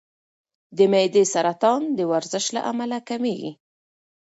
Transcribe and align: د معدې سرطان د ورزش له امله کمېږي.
د 0.77 0.79
معدې 0.91 1.23
سرطان 1.33 1.81
د 1.97 1.99
ورزش 2.11 2.45
له 2.55 2.61
امله 2.71 2.97
کمېږي. 3.09 3.51